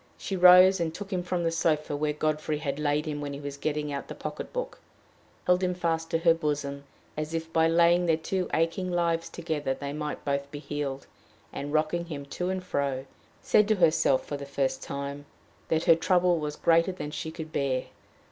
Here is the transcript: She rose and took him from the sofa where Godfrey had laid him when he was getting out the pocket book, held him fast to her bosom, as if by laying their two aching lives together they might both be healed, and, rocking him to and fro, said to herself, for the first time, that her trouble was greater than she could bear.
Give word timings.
She 0.17 0.35
rose 0.35 0.79
and 0.79 0.91
took 0.95 1.13
him 1.13 1.21
from 1.21 1.43
the 1.43 1.51
sofa 1.51 1.95
where 1.95 2.11
Godfrey 2.11 2.57
had 2.57 2.79
laid 2.79 3.05
him 3.05 3.21
when 3.21 3.33
he 3.33 3.39
was 3.39 3.55
getting 3.55 3.91
out 3.93 4.07
the 4.07 4.15
pocket 4.15 4.51
book, 4.51 4.79
held 5.45 5.61
him 5.61 5.75
fast 5.75 6.09
to 6.09 6.17
her 6.17 6.33
bosom, 6.33 6.85
as 7.15 7.35
if 7.35 7.53
by 7.53 7.67
laying 7.67 8.07
their 8.07 8.17
two 8.17 8.49
aching 8.51 8.89
lives 8.91 9.29
together 9.29 9.75
they 9.75 9.93
might 9.93 10.25
both 10.25 10.49
be 10.49 10.57
healed, 10.57 11.05
and, 11.53 11.71
rocking 11.71 12.05
him 12.05 12.25
to 12.25 12.49
and 12.49 12.63
fro, 12.63 13.05
said 13.43 13.67
to 13.67 13.75
herself, 13.75 14.25
for 14.25 14.37
the 14.37 14.45
first 14.47 14.81
time, 14.81 15.27
that 15.67 15.83
her 15.83 15.95
trouble 15.95 16.39
was 16.39 16.55
greater 16.55 16.91
than 16.91 17.11
she 17.11 17.29
could 17.29 17.53
bear. 17.53 17.83